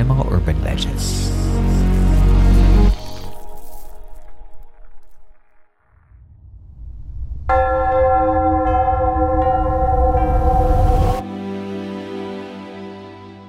ng 0.00 0.08
mga 0.08 0.24
urban 0.32 0.56
legends. 0.64 1.28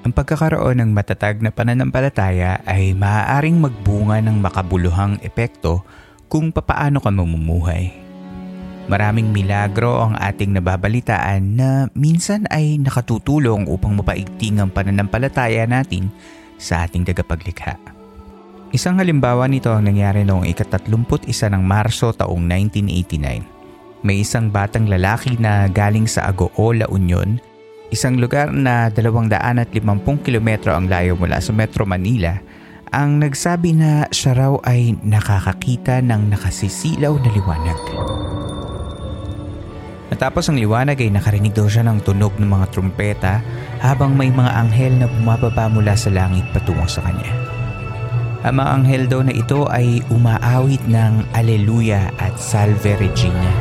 Ang 0.02 0.19
pagkakaroon 0.19 0.83
ng 0.83 0.91
matatag 0.91 1.39
na 1.39 1.55
pananampalataya 1.55 2.59
ay 2.67 2.91
maaaring 2.91 3.55
magbunga 3.55 4.19
ng 4.19 4.44
makabuluhang 4.44 5.16
epekto 5.23 5.88
kung 6.27 6.52
papaano 6.52 6.99
ka 6.99 7.07
mamumuhay. 7.07 7.95
Maraming 8.91 9.31
milagro 9.31 10.03
ang 10.03 10.19
ating 10.19 10.52
nababalitaan 10.52 11.55
na 11.55 11.69
minsan 11.95 12.44
ay 12.52 12.75
nakatutulong 12.83 13.72
upang 13.72 13.95
mapaigting 13.95 14.59
ang 14.59 14.67
pananampalataya 14.67 15.63
natin 15.63 16.11
sa 16.61 16.85
ating 16.85 17.01
tagapaglikha. 17.01 17.81
Isang 18.71 19.01
halimbawa 19.01 19.49
nito 19.49 19.73
ang 19.73 19.83
nangyari 19.83 20.21
noong 20.23 20.47
ikatatlumput 20.47 21.27
isa 21.27 21.49
ng 21.49 21.59
Marso 21.59 22.13
taong 22.13 22.39
1989. 22.39 24.05
May 24.05 24.23
isang 24.23 24.47
batang 24.47 24.87
lalaki 24.87 25.35
na 25.41 25.67
galing 25.67 26.07
sa 26.07 26.29
Agoo, 26.29 26.71
La 26.71 26.87
Union, 26.87 27.41
isang 27.91 28.15
lugar 28.15 28.49
na 28.55 28.87
250 28.87 30.23
kilometro 30.23 30.71
ang 30.71 30.87
layo 30.87 31.19
mula 31.19 31.44
sa 31.44 31.51
Metro 31.51 31.83
Manila, 31.83 32.39
ang 32.95 33.19
nagsabi 33.19 33.75
na 33.75 34.07
siya 34.07 34.35
raw 34.35 34.53
ay 34.63 34.95
nakakakita 35.03 36.00
ng 36.00 36.31
nakasisilaw 36.31 37.13
na 37.19 37.29
liwanag. 37.35 37.79
Matapos 40.11 40.51
ang 40.51 40.59
liwanag 40.59 40.99
ay 40.99 41.07
nakarinig 41.07 41.55
daw 41.55 41.72
siya 41.72 41.88
ng 41.88 42.03
tunog 42.03 42.35
ng 42.35 42.51
mga 42.51 42.66
trumpeta 42.75 43.39
habang 43.79 44.11
may 44.11 44.27
mga 44.27 44.51
anghel 44.59 44.91
na 44.99 45.07
bumababa 45.07 45.72
mula 45.72 45.95
sa 45.95 46.11
langit 46.11 46.44
patungo 46.51 46.83
sa 46.83 46.99
kanya. 46.99 47.31
Ang 48.44 48.59
mga 48.59 48.69
anghel 48.75 49.03
daw 49.07 49.23
na 49.23 49.31
ito 49.31 49.71
ay 49.71 50.03
umaawit 50.11 50.83
ng 50.91 51.31
Alleluia 51.31 52.11
at 52.19 52.35
Salve 52.35 53.00
Regina. 53.00 53.55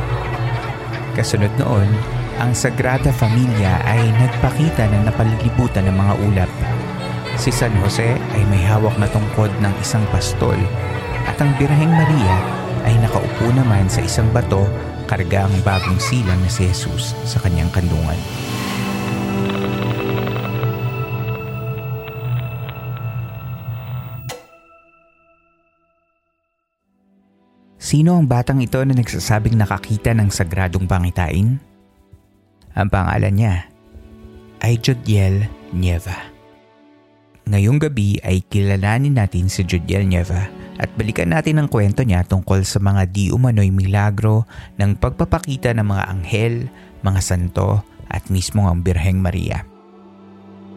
Kasunod 1.15 1.55
noon, 1.55 1.87
ang 2.35 2.51
Sagrada 2.51 3.15
Familia 3.15 3.79
ay 3.87 4.11
nagpakita 4.19 4.91
na 4.91 5.07
napalilibutan 5.07 5.87
ng 5.87 5.95
mga 5.95 6.13
ulap. 6.27 6.51
Si 7.39 7.47
San 7.47 7.71
Jose 7.79 8.19
ay 8.19 8.43
may 8.51 8.59
hawak 8.67 8.99
na 8.99 9.07
tungkod 9.07 9.55
ng 9.63 9.73
isang 9.79 10.03
pastol 10.11 10.59
at 11.31 11.39
ang 11.39 11.55
Birheng 11.55 11.95
Maria 11.95 12.35
ay 12.83 12.99
nakaupo 12.99 13.47
naman 13.55 13.87
sa 13.87 14.03
isang 14.03 14.27
bato 14.35 14.67
karga 15.11 15.43
ang 15.43 15.59
bagong 15.67 15.99
silang 15.99 16.39
na 16.39 16.47
si 16.47 16.71
Jesus 16.71 17.11
sa 17.27 17.43
kanyang 17.43 17.67
kandungan. 17.75 18.15
Sino 27.75 28.15
ang 28.15 28.23
batang 28.23 28.63
ito 28.63 28.79
na 28.87 28.95
nagsasabing 28.95 29.59
nakakita 29.59 30.15
ng 30.15 30.31
sagradong 30.31 30.87
pangitain? 30.87 31.59
Ang 32.71 32.87
pangalan 32.87 33.35
niya 33.35 33.67
ay 34.63 34.79
Jodiel 34.79 35.43
Nieva. 35.75 36.30
Ngayong 37.49 37.81
gabi 37.81 38.21
ay 38.21 38.45
kilalanin 38.45 39.17
natin 39.17 39.49
si 39.49 39.65
Jodiel 39.65 40.05
Nieva 40.05 40.49
at 40.81 40.89
balikan 40.97 41.29
natin 41.29 41.61
ang 41.61 41.69
kwento 41.69 42.01
niya 42.01 42.25
tungkol 42.25 42.65
sa 42.65 42.81
mga 42.81 43.09
di 43.09 43.29
umano'y 43.29 43.69
milagro 43.69 44.49
ng 44.81 44.97
pagpapakita 44.97 45.73
ng 45.77 45.85
mga 45.85 46.03
anghel, 46.09 46.55
mga 47.05 47.21
santo 47.21 47.85
at 48.09 48.25
mismo 48.29 48.65
ang 48.65 48.81
Birheng 48.81 49.21
Maria. 49.21 49.65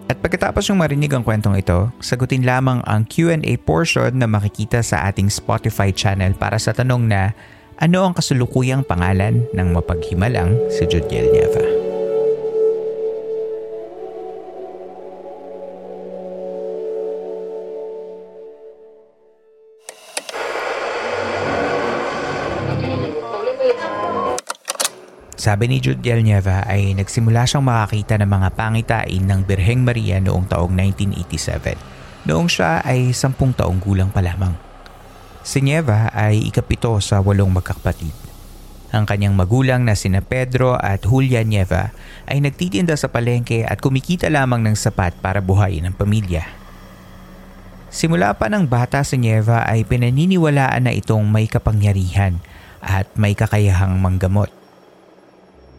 At 0.05 0.21
pagkatapos 0.21 0.69
yung 0.69 0.85
marinig 0.85 1.17
ang 1.17 1.25
kwentong 1.25 1.57
ito, 1.57 1.89
sagutin 2.05 2.45
lamang 2.45 2.85
ang 2.85 3.09
Q&A 3.09 3.57
portion 3.65 4.13
na 4.13 4.29
makikita 4.29 4.85
sa 4.85 5.09
ating 5.09 5.33
Spotify 5.33 5.89
channel 5.89 6.37
para 6.37 6.61
sa 6.61 6.77
tanong 6.77 7.09
na 7.09 7.33
ano 7.81 8.05
ang 8.05 8.15
kasulukuyang 8.15 8.85
pangalan 8.85 9.49
ng 9.57 9.69
mapaghimalang 9.73 10.55
si 10.69 10.85
Jodiel 10.85 11.33
Nieva. 11.33 11.74
Sabi 25.45 25.69
ni 25.69 25.77
Jude 25.77 26.01
Nieva 26.25 26.65
ay 26.65 26.97
nagsimula 26.97 27.45
siyang 27.45 27.69
makakita 27.69 28.17
ng 28.17 28.33
mga 28.33 28.49
pangitain 28.57 29.29
ng 29.29 29.45
Birheng 29.45 29.85
Maria 29.85 30.17
noong 30.17 30.49
taong 30.49 30.73
1987. 30.73 32.25
Noong 32.25 32.49
siya 32.49 32.81
ay 32.81 33.13
sampung 33.13 33.53
taong 33.53 33.77
gulang 33.77 34.09
pa 34.09 34.25
lamang. 34.25 34.57
Si 35.45 35.61
Nieva 35.61 36.09
ay 36.17 36.49
ikapito 36.49 36.97
sa 37.05 37.21
walong 37.21 37.61
magkakapatid. 37.61 38.17
Ang 38.97 39.05
kanyang 39.05 39.37
magulang 39.37 39.85
na 39.85 39.93
sina 39.93 40.25
Pedro 40.25 40.81
at 40.81 41.05
Julia 41.05 41.45
Nieva 41.45 41.93
ay 42.25 42.41
nagtitinda 42.41 42.97
sa 42.97 43.13
palengke 43.13 43.69
at 43.69 43.85
kumikita 43.85 44.33
lamang 44.33 44.65
ng 44.65 44.73
sapat 44.73 45.13
para 45.21 45.45
buhayin 45.45 45.85
ang 45.85 45.93
pamilya. 45.93 46.49
Simula 47.93 48.33
pa 48.33 48.49
ng 48.49 48.65
bata 48.65 49.05
si 49.05 49.21
Nieva 49.21 49.69
ay 49.69 49.85
pinaniniwalaan 49.85 50.89
na 50.89 50.93
itong 50.97 51.29
may 51.29 51.45
kapangyarihan 51.53 52.41
at 52.81 53.13
may 53.21 53.37
kakayahang 53.37 54.01
manggamot. 54.01 54.64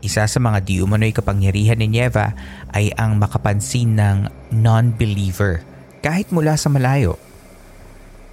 Isa 0.05 0.29
sa 0.29 0.37
mga 0.37 0.61
di 0.61 0.85
umano'y 0.85 1.09
kapangyarihan 1.09 1.81
ni 1.81 1.89
Nieva 1.89 2.37
ay 2.69 2.93
ang 2.93 3.17
makapansin 3.17 3.97
ng 3.97 4.29
non-believer 4.53 5.65
kahit 6.05 6.29
mula 6.29 6.53
sa 6.53 6.69
malayo. 6.69 7.17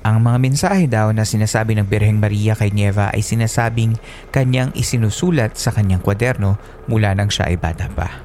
Ang 0.04 0.20
mga 0.20 0.38
mensahe 0.42 0.84
daw 0.84 1.08
na 1.16 1.24
sinasabi 1.24 1.72
ng 1.78 1.88
Birheng 1.88 2.20
Maria 2.20 2.52
kay 2.52 2.68
Nieva 2.76 3.08
ay 3.08 3.24
sinasabing 3.24 3.96
kanyang 4.28 4.68
isinusulat 4.76 5.56
sa 5.56 5.72
kanyang 5.72 6.04
kwaderno 6.04 6.60
mula 6.92 7.16
nang 7.16 7.32
siya 7.32 7.48
ay 7.48 7.56
bata 7.56 7.88
pa. 7.88 8.20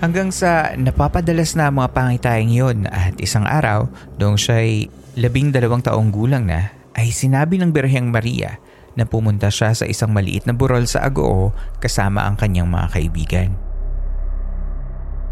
Hanggang 0.00 0.32
sa 0.32 0.72
napapadalas 0.78 1.58
na 1.58 1.68
mga 1.74 1.90
pangitayang 1.92 2.54
yon 2.54 2.78
at 2.88 3.18
isang 3.20 3.44
araw, 3.44 3.90
doong 4.16 4.38
siya 4.38 4.62
ay 4.62 4.88
labing 5.18 5.50
dalawang 5.50 5.82
taong 5.82 6.08
gulang 6.14 6.46
na, 6.46 6.70
ay 6.94 7.10
sinabi 7.10 7.58
ng 7.58 7.74
Birheng 7.74 8.08
Maria 8.08 8.62
na 8.98 9.06
pumunta 9.06 9.48
siya 9.48 9.70
sa 9.72 9.86
isang 9.86 10.10
maliit 10.10 10.44
na 10.44 10.52
burol 10.52 10.84
sa 10.90 11.06
Agoo 11.06 11.54
kasama 11.78 12.26
ang 12.26 12.34
kanyang 12.34 12.66
mga 12.66 12.98
kaibigan. 12.98 13.50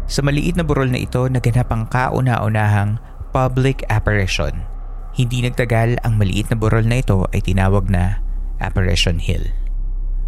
Sa 0.07 0.23
maliit 0.23 0.55
na 0.55 0.63
burol 0.63 0.87
na 0.87 1.03
ito 1.03 1.27
naganap 1.27 1.67
ang 1.67 1.83
kauna-unahang 1.91 3.03
public 3.35 3.83
apparition. 3.91 4.63
Hindi 5.11 5.43
nagtagal 5.43 5.99
ang 6.07 6.15
maliit 6.15 6.47
na 6.47 6.55
burol 6.55 6.87
na 6.87 7.03
ito 7.03 7.27
ay 7.35 7.43
tinawag 7.43 7.91
na 7.91 8.23
Apparition 8.57 9.19
Hill. 9.19 9.51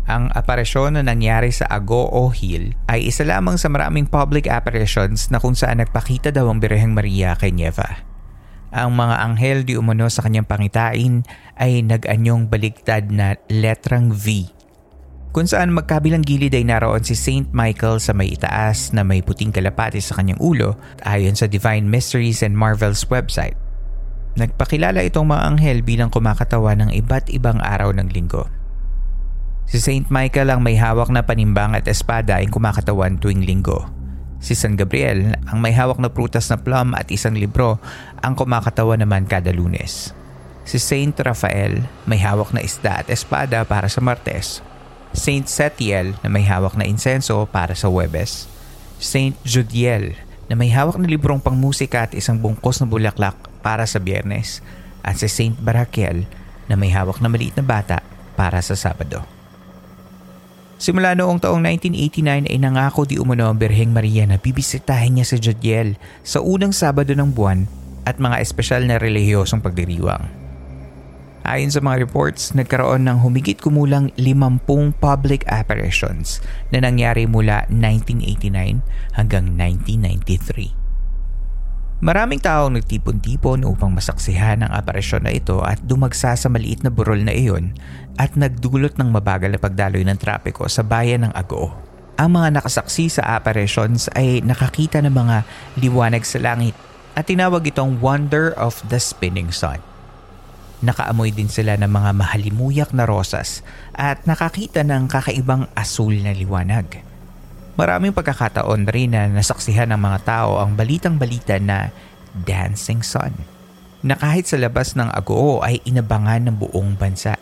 Ang 0.09 0.33
aparisyon 0.33 0.97
na 0.97 1.06
nangyari 1.06 1.53
sa 1.53 1.69
Agoo 1.69 2.33
Hill 2.33 2.74
ay 2.89 3.13
isa 3.13 3.21
lamang 3.21 3.62
sa 3.62 3.69
maraming 3.69 4.09
public 4.09 4.50
apparitions 4.50 5.30
na 5.30 5.38
kung 5.38 5.53
saan 5.53 5.77
nagpakita 5.77 6.33
daw 6.33 6.50
ang 6.50 6.57
Birheng 6.57 6.97
Maria 6.97 7.38
kay 7.38 7.53
Nieva. 7.53 8.01
Ang 8.69 8.94
mga 8.94 9.16
anghel 9.25 9.66
di 9.66 9.74
umano 9.74 10.06
sa 10.13 10.21
kanyang 10.21 10.45
pangitain 10.45 11.25
ay 11.57 11.81
nag-anyong 11.81 12.45
baligtad 12.45 13.10
na 13.10 13.33
letrang 13.50 14.13
V 14.13 14.60
kung 15.30 15.45
saan 15.45 15.69
magkabilang 15.77 16.25
gilid 16.25 16.57
ay 16.57 16.66
naroon 16.66 17.06
si 17.06 17.13
Saint 17.13 17.54
Michael 17.54 18.01
sa 18.01 18.18
may 18.18 18.33
itaas 18.33 18.89
na 18.98 19.06
may 19.06 19.21
puting 19.21 19.54
kalapati 19.54 20.01
sa 20.01 20.18
kanyang 20.18 20.42
ulo 20.42 20.74
ayon 21.06 21.38
sa 21.38 21.45
Divine 21.45 21.86
Mysteries 21.86 22.42
and 22.42 22.57
Marvels 22.57 23.06
website. 23.13 23.54
Nagpakilala 24.42 25.06
itong 25.06 25.30
mga 25.30 25.45
anghel 25.45 25.86
bilang 25.86 26.10
kumakatawa 26.10 26.74
ng 26.81 26.89
iba't 26.98 27.30
ibang 27.30 27.62
araw 27.62 27.94
ng 27.94 28.10
linggo. 28.10 28.50
Si 29.69 29.77
Saint 29.77 30.10
Michael 30.10 30.50
ang 30.50 30.66
may 30.66 30.81
hawak 30.81 31.13
na 31.13 31.21
panimbang 31.21 31.77
at 31.77 31.86
espada 31.86 32.42
ay 32.42 32.50
kumakatawan 32.50 33.21
tuwing 33.21 33.45
linggo. 33.45 33.86
Si 34.42 34.57
San 34.57 34.80
Gabriel 34.80 35.36
ang 35.45 35.62
may 35.62 35.75
hawak 35.75 36.01
na 36.01 36.10
prutas 36.10 36.50
na 36.50 36.57
plum 36.57 36.95
at 36.95 37.12
isang 37.13 37.38
libro 37.38 37.77
ang 38.24 38.36
kumakatawan 38.36 39.00
naman 39.00 39.27
kada 39.27 39.51
lunes. 39.51 40.16
Si 40.68 40.77
Saint 40.77 41.16
Raphael 41.18 41.83
may 42.06 42.21
hawak 42.21 42.54
na 42.54 42.62
isda 42.62 43.01
at 43.01 43.07
espada 43.10 43.66
para 43.66 43.89
sa 43.89 44.00
Martes 44.00 44.62
Saint 45.10 45.50
Setiel 45.50 46.13
na 46.21 46.30
may 46.30 46.45
hawak 46.45 46.77
na 46.77 46.86
insenso 46.86 47.50
para 47.50 47.74
sa 47.74 47.89
Webes, 47.89 48.45
Saint 49.01 49.33
Judiel 49.42 50.13
na 50.50 50.54
may 50.54 50.69
hawak 50.69 51.01
na 51.01 51.10
librong 51.10 51.42
pangmusika 51.42 52.10
at 52.10 52.13
isang 52.13 52.38
bungkos 52.38 52.81
na 52.81 52.86
bulaklak 52.89 53.38
para 53.66 53.86
sa 53.89 53.98
Biyernes, 53.98 54.62
at 55.01 55.18
si 55.18 55.30
Saint 55.30 55.57
Barakiel 55.57 56.30
na 56.69 56.77
may 56.77 56.94
hawak 56.94 57.21
na 57.21 57.30
maliit 57.30 57.57
na 57.57 57.66
bata 57.66 58.06
para 58.38 58.62
sa 58.62 58.77
Sabado. 58.77 59.25
Simula 60.80 61.12
noong 61.12 61.44
taong 61.44 61.60
1989 61.60 62.56
ay 62.56 62.60
nangako 62.62 63.04
di 63.04 63.19
umano 63.19 63.51
ang 63.51 63.60
Birheng 63.60 63.92
Maria 63.92 64.24
na 64.24 64.39
bibisitahin 64.39 65.19
niya 65.19 65.27
si 65.27 65.36
Judiel 65.42 66.00
sa 66.24 66.39
unang 66.39 66.71
Sabado 66.71 67.12
ng 67.12 67.36
buwan 67.36 67.68
at 68.09 68.17
mga 68.17 68.41
espesyal 68.41 68.89
na 68.89 68.97
relihiyosong 68.97 69.61
pagdiriwang. 69.61 70.25
Ayon 71.45 71.69
sa 71.69 71.81
mga 71.81 72.03
reports, 72.03 72.57
nagkaroon 72.57 73.06
ng 73.06 73.21
humigit 73.21 73.61
kumulang 73.61 74.09
50 74.17 74.97
public 74.97 75.45
apparitions 75.47 76.41
na 76.73 76.81
nangyari 76.81 77.29
mula 77.29 77.69
1989 77.69 78.81
hanggang 79.13 79.45
1993. 79.57 80.79
Maraming 82.00 82.39
tao 82.39 82.71
nagtipon-tipon 82.71 83.67
upang 83.67 83.91
masaksihan 83.91 84.63
ang 84.63 84.71
aparisyon 84.71 85.27
na 85.27 85.35
ito 85.35 85.59
at 85.59 85.83
dumagsa 85.83 86.31
sa 86.39 86.47
maliit 86.47 86.79
na 86.79 86.88
burol 86.88 87.19
na 87.19 87.35
iyon 87.35 87.75
at 88.15 88.39
nagdulot 88.39 88.95
ng 88.95 89.11
mabagal 89.11 89.51
na 89.51 89.59
pagdaloy 89.59 90.07
ng 90.07 90.15
trapiko 90.15 90.63
sa 90.71 90.79
bayan 90.79 91.27
ng 91.27 91.33
Agoo. 91.35 91.75
Ang 92.15 92.39
mga 92.39 92.59
nakasaksi 92.59 93.11
sa 93.11 93.35
apparitions 93.35 94.07
ay 94.15 94.39
nakakita 94.44 95.03
ng 95.03 95.11
mga 95.11 95.38
liwanag 95.79 96.23
sa 96.23 96.39
langit 96.39 96.75
at 97.19 97.27
tinawag 97.27 97.68
itong 97.68 98.00
Wonder 98.00 98.56
of 98.56 98.80
the 98.88 98.95
Spinning 98.95 99.51
Sun. 99.51 99.83
Nakaamoy 100.80 101.36
din 101.36 101.51
sila 101.51 101.75
ng 101.75 101.92
mga 101.92 102.16
mahalimuyak 102.16 102.95
na 102.95 103.04
rosas 103.04 103.60
at 103.92 104.24
nakakita 104.24 104.88
ng 104.88 105.12
kakaibang 105.12 105.68
asul 105.75 106.16
na 106.24 106.31
liwanag. 106.31 107.04
Maraming 107.75 108.16
pagkakataon 108.16 108.88
rin 108.88 109.12
na 109.12 109.27
nasaksihan 109.27 109.92
ng 109.92 110.00
mga 110.00 110.19
tao 110.24 110.63
ang 110.63 110.80
balitang 110.80 111.19
balita 111.19 111.60
na 111.60 111.92
Dancing 112.31 113.04
Sun 113.04 113.36
na 114.00 114.16
kahit 114.16 114.48
sa 114.48 114.56
labas 114.56 114.95
ng 114.95 115.12
Agoo 115.12 115.60
ay 115.60 115.83
inabangan 115.83 116.48
ng 116.48 116.56
buong 116.56 116.95
bansa. 116.95 117.36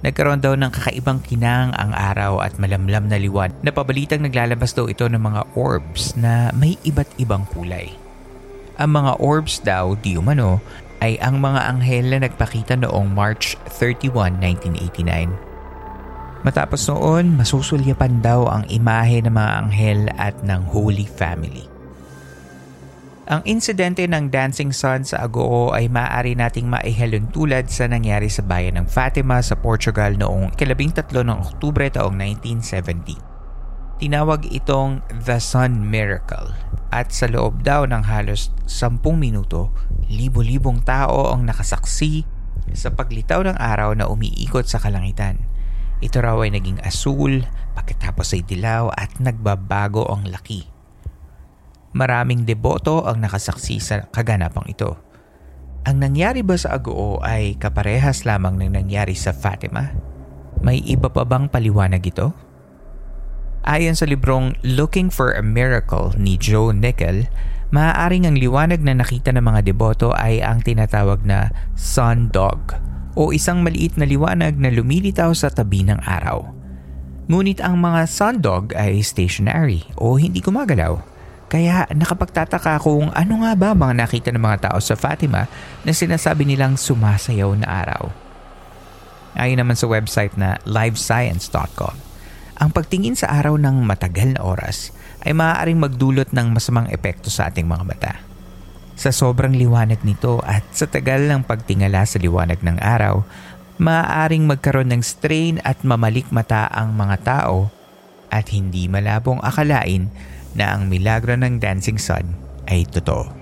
Nagkaroon 0.00 0.40
daw 0.40 0.56
ng 0.56 0.72
kakaibang 0.72 1.20
kinang 1.20 1.76
ang 1.76 1.92
araw 1.92 2.40
at 2.40 2.56
malamlam 2.56 3.04
na 3.04 3.20
liwan 3.20 3.52
na 3.60 3.68
pabalitang 3.68 4.24
naglalabas 4.24 4.72
daw 4.72 4.88
ito 4.88 5.04
ng 5.04 5.20
mga 5.20 5.42
orbs 5.52 6.16
na 6.16 6.48
may 6.56 6.80
iba't 6.88 7.08
ibang 7.20 7.44
kulay. 7.52 7.92
Ang 8.80 8.96
mga 8.96 9.20
orbs 9.20 9.60
daw 9.60 9.92
di 10.00 10.16
umano 10.16 10.56
ay 11.04 11.20
ang 11.20 11.36
mga 11.36 11.68
anghel 11.68 12.16
na 12.16 12.24
nagpakita 12.24 12.80
noong 12.80 13.12
March 13.12 13.60
31, 13.76 14.40
1989. 14.40 15.50
Matapos 16.48 16.88
noon, 16.88 17.36
masusulyapan 17.36 18.24
daw 18.24 18.48
ang 18.48 18.64
imahe 18.72 19.20
ng 19.20 19.32
mga 19.36 19.50
anghel 19.60 20.00
at 20.16 20.32
ng 20.40 20.64
Holy 20.72 21.04
Family. 21.04 21.69
Ang 23.30 23.46
insidente 23.46 24.02
ng 24.10 24.26
Dancing 24.26 24.74
Sun 24.74 25.06
sa 25.06 25.22
Agoo 25.22 25.70
ay 25.70 25.86
maaari 25.86 26.34
nating 26.34 26.66
maihalon 26.66 27.30
tulad 27.30 27.70
sa 27.70 27.86
nangyari 27.86 28.26
sa 28.26 28.42
bayan 28.42 28.74
ng 28.74 28.90
Fatima 28.90 29.38
sa 29.38 29.54
Portugal 29.54 30.18
noong 30.18 30.50
13 30.58 30.98
ng 30.98 31.38
Oktubre 31.38 31.86
taong 31.94 32.10
1970. 32.18 34.02
Tinawag 34.02 34.50
itong 34.50 35.06
The 35.14 35.38
Sun 35.38 35.78
Miracle 35.78 36.58
at 36.90 37.14
sa 37.14 37.30
loob 37.30 37.62
daw 37.62 37.86
ng 37.86 38.02
halos 38.02 38.50
10 38.66 38.98
minuto, 39.14 39.70
libo-libong 40.10 40.82
tao 40.82 41.30
ang 41.30 41.46
nakasaksi 41.46 42.26
sa 42.74 42.90
paglitaw 42.90 43.46
ng 43.46 43.54
araw 43.54 43.94
na 43.94 44.10
umiikot 44.10 44.66
sa 44.66 44.82
kalangitan. 44.82 45.38
Ito 46.02 46.18
raw 46.18 46.34
ay 46.42 46.50
naging 46.50 46.82
asul, 46.82 47.46
pagkatapos 47.78 48.34
ay 48.34 48.42
dilaw 48.42 48.90
at 48.90 49.22
nagbabago 49.22 50.10
ang 50.10 50.26
laki. 50.26 50.69
Maraming 51.90 52.46
deboto 52.46 53.02
ang 53.02 53.18
nakasaksi 53.18 53.82
sa 53.82 54.06
kaganapang 54.14 54.66
ito. 54.70 54.94
Ang 55.82 55.98
nangyari 55.98 56.44
ba 56.44 56.54
sa 56.54 56.76
Agoo 56.76 57.18
ay 57.24 57.56
kaparehas 57.58 58.22
lamang 58.28 58.60
ng 58.60 58.78
nangyari 58.78 59.16
sa 59.16 59.34
Fatima? 59.34 59.90
May 60.60 60.78
iba 60.84 61.08
pa 61.08 61.24
bang 61.24 61.48
paliwanag 61.48 62.04
ito? 62.04 62.30
Ayon 63.64 63.96
sa 63.96 64.06
librong 64.06 64.54
Looking 64.60 65.08
for 65.08 65.34
a 65.34 65.42
Miracle 65.42 66.14
ni 66.20 66.36
Joe 66.36 66.72
Nickel, 66.72 67.26
maaaring 67.74 68.28
ang 68.28 68.36
liwanag 68.36 68.84
na 68.84 68.96
nakita 68.96 69.32
ng 69.34 69.42
mga 69.42 69.72
deboto 69.72 70.12
ay 70.14 70.44
ang 70.44 70.60
tinatawag 70.60 71.24
na 71.26 71.50
sun 71.74 72.28
dog 72.30 72.76
o 73.18 73.34
isang 73.34 73.66
maliit 73.66 73.98
na 73.98 74.06
liwanag 74.06 74.56
na 74.56 74.70
lumilitaw 74.70 75.34
sa 75.34 75.50
tabi 75.50 75.82
ng 75.82 75.98
araw. 76.06 76.44
Ngunit 77.30 77.58
ang 77.62 77.82
mga 77.82 78.06
sun 78.06 78.38
dog 78.38 78.72
ay 78.78 79.02
stationary 79.02 79.86
o 79.98 80.14
hindi 80.16 80.38
gumagalaw. 80.38 80.98
Kaya 81.50 81.82
nakapagtataka 81.90 82.78
kung 82.78 83.10
ano 83.10 83.42
nga 83.42 83.52
ba 83.58 83.74
mga 83.74 84.06
nakita 84.06 84.30
ng 84.30 84.38
mga 84.38 84.70
tao 84.70 84.78
sa 84.78 84.94
Fatima 84.94 85.50
na 85.82 85.90
sinasabi 85.90 86.46
nilang 86.46 86.78
sumasayaw 86.78 87.50
na 87.58 87.66
araw. 87.66 88.14
Ayon 89.34 89.58
naman 89.58 89.74
sa 89.74 89.90
website 89.90 90.38
na 90.38 90.62
livescience.com, 90.62 91.98
ang 92.54 92.70
pagtingin 92.70 93.18
sa 93.18 93.34
araw 93.34 93.58
ng 93.58 93.82
matagal 93.82 94.38
na 94.38 94.46
oras 94.46 94.94
ay 95.26 95.34
maaaring 95.34 95.82
magdulot 95.82 96.30
ng 96.30 96.54
masamang 96.54 96.86
epekto 96.94 97.34
sa 97.34 97.50
ating 97.50 97.66
mga 97.66 97.82
mata. 97.82 98.14
Sa 98.94 99.10
sobrang 99.10 99.50
liwanag 99.50 100.06
nito 100.06 100.38
at 100.46 100.62
sa 100.70 100.86
tagal 100.86 101.26
ng 101.26 101.42
pagtingala 101.42 102.06
sa 102.06 102.22
liwanag 102.22 102.62
ng 102.62 102.78
araw, 102.78 103.26
maaaring 103.80 104.46
magkaroon 104.46 104.94
ng 104.94 105.02
strain 105.02 105.58
at 105.66 105.82
mamalik 105.82 106.30
mata 106.30 106.70
ang 106.70 106.94
mga 106.94 107.16
tao 107.26 107.74
at 108.30 108.54
hindi 108.54 108.86
malabong 108.86 109.42
akalain 109.42 110.12
na 110.54 110.74
ang 110.74 110.90
milagro 110.90 111.34
ng 111.38 111.58
dancing 111.62 111.98
sun 111.98 112.36
ay 112.70 112.86
totoo. 112.88 113.40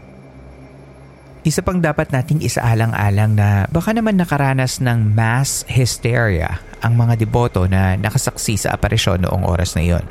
Isa 1.46 1.64
pang 1.64 1.80
dapat 1.80 2.10
nating 2.12 2.44
isaalang-alang 2.44 3.38
na 3.38 3.64
baka 3.70 3.94
naman 3.94 4.18
nakaranas 4.18 4.82
ng 4.84 5.16
mass 5.16 5.64
hysteria 5.70 6.60
ang 6.84 6.98
mga 6.98 7.24
deboto 7.24 7.64
na 7.64 7.94
nakasaksi 7.94 8.58
sa 8.58 8.74
aparisyon 8.74 9.24
noong 9.24 9.46
oras 9.46 9.72
na 9.78 9.86
iyon. 9.86 10.04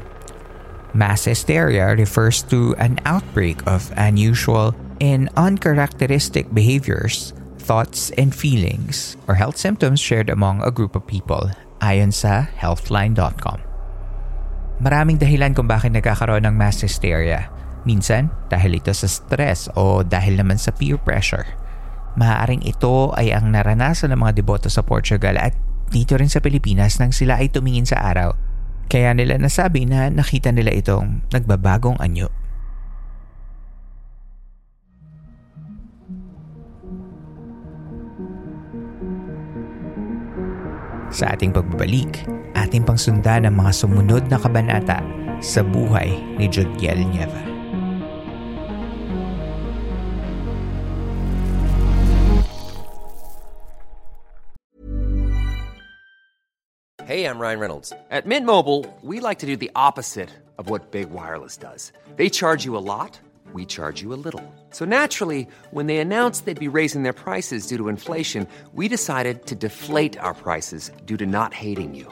Mass 0.96 1.27
hysteria 1.27 1.94
refers 1.94 2.42
to 2.48 2.74
an 2.80 2.98
outbreak 3.06 3.60
of 3.68 3.92
unusual 4.00 4.74
and 5.04 5.30
uncharacteristic 5.38 6.50
behaviors, 6.56 7.36
thoughts, 7.60 8.10
and 8.18 8.34
feelings 8.34 9.20
or 9.27 9.36
health 9.36 9.60
symptoms 9.60 10.00
shared 10.00 10.32
among 10.32 10.63
a 10.63 10.74
group 10.74 10.96
of 10.96 11.06
people 11.06 11.51
ayon 11.84 12.10
sa 12.10 12.50
healthline.com. 12.56 13.66
Maraming 14.77 15.17
dahilan 15.17 15.57
kung 15.57 15.65
bakit 15.65 15.89
nagkakaroon 15.89 16.46
ng 16.46 16.53
mass 16.53 16.86
hysteria. 16.86 17.50
Minsan, 17.81 18.29
dahil 18.46 18.77
ito 18.77 18.93
sa 18.93 19.10
stress 19.10 19.74
o 19.74 20.05
dahil 20.05 20.38
naman 20.38 20.62
sa 20.62 20.69
peer 20.69 21.01
pressure. 21.01 21.50
Maaaring 22.13 22.62
ito 22.62 23.10
ay 23.17 23.34
ang 23.34 23.50
naranasan 23.50 24.13
ng 24.13 24.22
mga 24.22 24.38
deboto 24.38 24.69
sa 24.69 24.86
Portugal 24.86 25.38
at 25.41 25.57
dito 25.89 26.13
rin 26.13 26.29
sa 26.29 26.43
Pilipinas 26.43 27.01
nang 27.01 27.10
sila 27.10 27.41
ay 27.41 27.50
tumingin 27.50 27.89
sa 27.89 28.05
araw. 28.05 28.38
Kaya 28.86 29.17
nila 29.17 29.41
nasabi 29.41 29.89
na 29.89 30.13
nakita 30.13 30.53
nila 30.53 30.69
itong 30.69 31.25
nagbabagong 31.34 31.98
anyo. 31.98 32.29
Sa 41.10 41.34
ating 41.34 41.50
pagbabalik, 41.50 42.27
ating 42.67 42.83
pang 42.83 43.00
sundan 43.00 43.47
ang 43.47 43.55
mga 43.55 43.71
sumunod 43.71 44.27
na 44.27 44.36
kabanata 44.36 45.00
sa 45.39 45.63
buhay 45.63 46.19
ni 46.36 46.51
Jodiel 46.51 47.00
Nieva. 47.00 47.47
Hey, 57.07 57.24
I'm 57.24 57.39
Ryan 57.39 57.59
Reynolds. 57.63 57.93
At 58.12 58.27
Mint 58.27 58.45
Mobile, 58.45 58.83
we 59.01 59.21
like 59.21 59.39
to 59.39 59.45
do 59.47 59.55
the 59.55 59.71
opposite 59.79 60.27
of 60.59 60.69
what 60.69 60.91
Big 60.91 61.07
Wireless 61.09 61.55
does. 61.55 61.93
They 62.17 62.27
charge 62.27 62.67
you 62.67 62.75
a 62.75 62.83
lot, 62.83 63.17
we 63.53 63.63
charge 63.63 64.01
you 64.03 64.12
a 64.12 64.19
little. 64.19 64.43
So 64.71 64.83
naturally, 64.83 65.47
when 65.71 65.88
they 65.88 66.03
announced 66.03 66.43
they'd 66.43 66.59
be 66.59 66.67
raising 66.67 67.03
their 67.03 67.15
prices 67.15 67.65
due 67.65 67.77
to 67.77 67.88
inflation, 67.88 68.43
we 68.74 68.89
decided 68.91 69.47
to 69.47 69.55
deflate 69.55 70.19
our 70.19 70.33
prices 70.33 70.91
due 71.05 71.15
to 71.15 71.25
not 71.25 71.53
hating 71.53 71.95
you. 71.95 72.12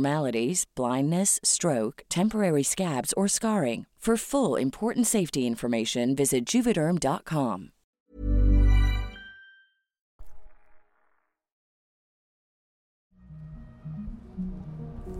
abnormalities, 0.01 0.65
blindness, 0.75 1.39
stroke, 1.43 2.03
temporary 2.09 2.63
scabs, 2.63 3.13
or 3.13 3.27
scarring. 3.27 3.85
For 4.01 4.17
full 4.17 4.57
important 4.57 5.05
safety 5.05 5.45
information, 5.45 6.17
visit 6.17 6.49
juvederm.com. 6.49 7.69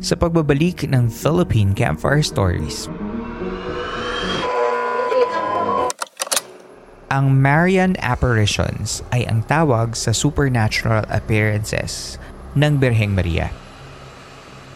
Sa 0.02 0.18
pagbabalik 0.18 0.90
ng 0.90 1.14
Philippine 1.14 1.78
Campfire 1.78 2.26
Stories. 2.26 2.90
Ang 7.14 7.38
Marian 7.38 7.94
Apparitions 8.02 9.06
ay 9.14 9.30
ang 9.30 9.46
tawag 9.46 9.94
sa 9.94 10.10
supernatural 10.10 11.06
appearances 11.14 12.18
ng 12.58 12.82
Birheng 12.82 13.14
Maria. 13.14 13.54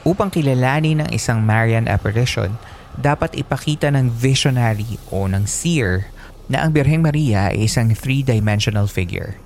Upang 0.06 0.30
kilalanin 0.30 1.02
ng 1.02 1.10
isang 1.10 1.42
Marian 1.42 1.90
Apparition, 1.90 2.54
dapat 2.94 3.34
ipakita 3.34 3.90
ng 3.90 4.14
visionary 4.14 5.02
o 5.10 5.26
ng 5.26 5.50
seer 5.50 6.14
na 6.46 6.62
ang 6.62 6.70
Birheng 6.70 7.02
Maria 7.02 7.50
ay 7.50 7.66
isang 7.66 7.90
three-dimensional 7.90 8.86
figure. 8.86 9.42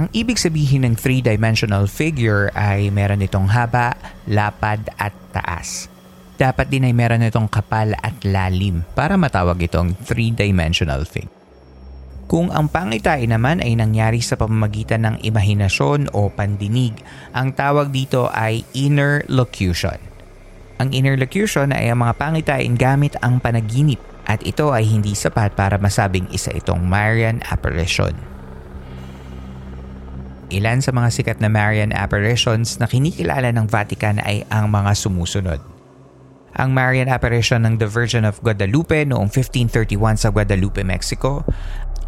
Ang 0.00 0.08
ibig 0.16 0.40
sabihin 0.40 0.88
ng 0.88 0.96
three-dimensional 0.96 1.84
figure 1.84 2.48
ay 2.56 2.88
meron 2.88 3.20
itong 3.20 3.52
haba, 3.52 3.92
lapad 4.24 4.88
at 4.96 5.12
taas. 5.36 5.92
Dapat 6.40 6.72
din 6.72 6.88
ay 6.88 6.96
meron 6.96 7.20
itong 7.20 7.52
kapal 7.52 7.92
at 8.00 8.16
lalim 8.24 8.88
para 8.96 9.20
matawag 9.20 9.60
itong 9.60 9.92
three-dimensional 10.00 11.04
figure. 11.04 11.39
Kung 12.30 12.46
ang 12.54 12.70
pangitain 12.70 13.26
naman 13.26 13.58
ay 13.58 13.74
nangyari 13.74 14.22
sa 14.22 14.38
pamamagitan 14.38 15.02
ng 15.02 15.16
imahinasyon 15.26 16.14
o 16.14 16.30
pandinig, 16.30 16.94
ang 17.34 17.50
tawag 17.50 17.90
dito 17.90 18.30
ay 18.30 18.62
inner 18.70 19.26
locution. 19.26 19.98
Ang 20.78 20.94
inner 20.94 21.18
locution 21.18 21.74
ay 21.74 21.90
ang 21.90 22.06
mga 22.06 22.14
pangitain 22.14 22.78
gamit 22.78 23.18
ang 23.18 23.42
panaginip 23.42 23.98
at 24.30 24.46
ito 24.46 24.70
ay 24.70 24.86
hindi 24.86 25.18
sapat 25.18 25.58
para 25.58 25.74
masabing 25.82 26.30
isa 26.30 26.54
itong 26.54 26.86
Marian 26.86 27.42
apparition. 27.50 28.14
Ilan 30.54 30.86
sa 30.86 30.94
mga 30.94 31.10
sikat 31.10 31.42
na 31.42 31.50
Marian 31.50 31.90
apparitions 31.90 32.78
na 32.78 32.86
kinikilala 32.86 33.50
ng 33.50 33.66
Vatican 33.66 34.22
ay 34.22 34.46
ang 34.54 34.70
mga 34.70 34.94
sumusunod. 34.94 35.58
Ang 36.50 36.74
Marian 36.74 37.06
apparition 37.06 37.62
ng 37.62 37.78
The 37.78 37.86
Virgin 37.86 38.26
of 38.26 38.42
Guadalupe 38.42 39.06
noong 39.06 39.30
1531 39.30 40.18
sa 40.18 40.34
Guadalupe, 40.34 40.82
Mexico. 40.82 41.46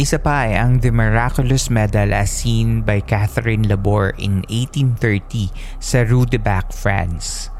Isa 0.01 0.17
pa 0.17 0.49
ay 0.49 0.57
ang 0.57 0.81
The 0.81 0.89
Miraculous 0.89 1.69
Medal 1.69 2.17
as 2.17 2.33
seen 2.33 2.81
by 2.81 3.05
Catherine 3.05 3.69
Labor 3.69 4.17
in 4.17 4.41
1830 4.49 5.53
sa 5.85 6.01
Rue 6.09 6.25
de 6.25 6.41
Bac, 6.41 6.73
France. 6.73 7.53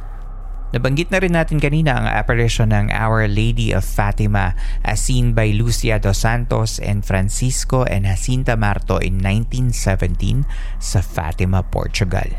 Nabanggit 0.73 1.13
na 1.13 1.21
rin 1.21 1.37
natin 1.37 1.61
kanina 1.61 2.01
ang 2.01 2.09
apparition 2.09 2.73
ng 2.73 2.89
Our 2.89 3.29
Lady 3.29 3.77
of 3.77 3.85
Fatima 3.85 4.57
as 4.81 5.05
seen 5.05 5.37
by 5.37 5.53
Lucia 5.53 6.01
dos 6.01 6.25
Santos 6.25 6.81
and 6.81 7.05
Francisco 7.05 7.85
and 7.85 8.09
Jacinta 8.09 8.57
Marto 8.57 8.97
in 8.97 9.21
1917 9.21 10.49
sa 10.81 11.05
Fatima, 11.05 11.61
Portugal. 11.61 12.33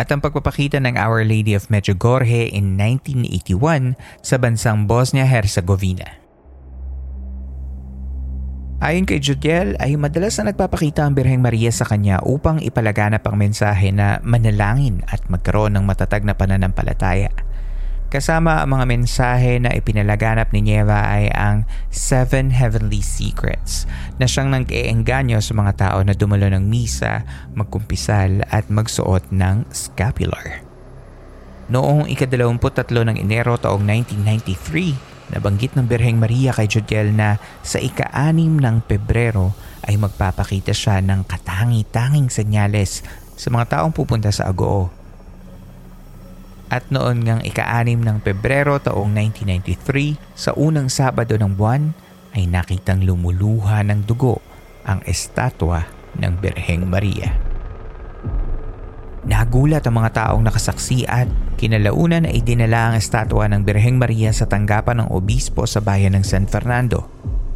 At 0.00 0.08
ang 0.08 0.24
pagpapakita 0.24 0.80
ng 0.80 0.96
Our 0.96 1.28
Lady 1.28 1.52
of 1.52 1.68
Medjugorje 1.68 2.48
in 2.48 2.80
1981 2.80 4.00
sa 4.24 4.40
bansang 4.40 4.88
Bosnia-Herzegovina. 4.88 6.23
Ayon 8.84 9.08
kay 9.08 9.16
Judiel 9.16 9.80
ay 9.80 9.96
madalas 9.96 10.36
na 10.36 10.52
nagpapakita 10.52 11.08
ang 11.08 11.16
Birheng 11.16 11.40
Maria 11.40 11.72
sa 11.72 11.88
kanya 11.88 12.20
upang 12.20 12.60
ipalaganap 12.60 13.24
ang 13.24 13.40
mensahe 13.40 13.88
na 13.88 14.20
manalangin 14.20 15.00
at 15.08 15.24
magkaroon 15.32 15.72
ng 15.80 15.88
matatag 15.88 16.20
na 16.20 16.36
pananampalataya. 16.36 17.32
Kasama 18.12 18.60
ang 18.60 18.76
mga 18.76 18.84
mensahe 18.84 19.56
na 19.56 19.72
ipinalaganap 19.72 20.52
ni 20.52 20.60
Nieva 20.60 21.00
ay 21.00 21.32
ang 21.32 21.64
Seven 21.88 22.52
Heavenly 22.52 23.00
Secrets 23.00 23.88
na 24.20 24.28
siyang 24.28 24.52
nag-eengganyo 24.52 25.40
sa 25.40 25.56
mga 25.56 25.72
tao 25.80 26.04
na 26.04 26.12
dumalo 26.12 26.44
ng 26.52 26.68
misa, 26.68 27.24
magkumpisal 27.56 28.44
at 28.52 28.68
magsuot 28.68 29.32
ng 29.32 29.64
scapular. 29.72 30.60
Noong 31.72 32.12
ikadalawamput-tatlo 32.12 33.00
ng 33.08 33.16
Enero 33.16 33.56
taong 33.56 33.80
1993, 33.80 35.13
Nabanggit 35.34 35.74
ng 35.74 35.90
Birheng 35.90 36.22
Maria 36.22 36.54
kay 36.54 36.70
Jodiel 36.70 37.10
na 37.10 37.42
sa 37.66 37.82
ika-anim 37.82 38.54
ng 38.54 38.86
Pebrero 38.86 39.50
ay 39.82 39.98
magpapakita 39.98 40.70
siya 40.70 41.02
ng 41.02 41.26
katangi-tanging 41.26 42.30
senyales 42.30 43.02
sa 43.34 43.50
mga 43.50 43.74
taong 43.74 43.90
pupunta 43.90 44.30
sa 44.30 44.46
Agoo. 44.46 44.94
At 46.70 46.86
noon 46.88 47.26
ngang 47.26 47.42
ika-anim 47.42 47.98
ng 47.98 48.22
Pebrero 48.22 48.78
taong 48.78 49.10
1993, 49.10 50.38
sa 50.38 50.54
unang 50.54 50.86
Sabado 50.86 51.34
ng 51.34 51.52
buwan, 51.52 51.92
ay 52.34 52.46
nakitang 52.46 53.02
lumuluha 53.02 53.82
ng 53.82 54.06
dugo 54.06 54.38
ang 54.86 55.02
estatwa 55.02 55.86
ng 56.14 56.32
Birheng 56.38 56.86
Maria. 56.86 57.43
Nagulat 59.24 59.88
ang 59.88 59.96
mga 60.04 60.10
taong 60.12 60.44
nakasaksi 60.44 61.08
at 61.08 61.24
kinalaunan 61.56 62.28
ay 62.28 62.44
dinala 62.44 62.92
ang 62.92 62.94
estatwa 63.00 63.48
ng 63.48 63.64
Birheng 63.64 63.96
Maria 63.96 64.28
sa 64.36 64.44
tanggapan 64.44 65.00
ng 65.00 65.08
obispo 65.16 65.64
sa 65.64 65.80
bayan 65.80 66.12
ng 66.12 66.24
San 66.24 66.44
Fernando. 66.44 67.08